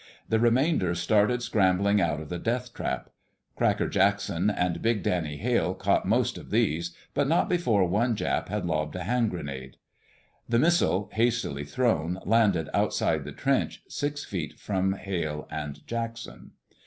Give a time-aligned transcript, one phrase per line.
[0.29, 3.11] The remainder started scrambling out of the death trap.
[3.55, 8.47] Cracker Jackson and big Danny Hale caught most of these, but not before one Jap
[8.49, 9.77] had lobbed a hand grenade.
[10.49, 16.53] The missile, hastily thrown, landed outside the trench, six feet from Hale and Jackson.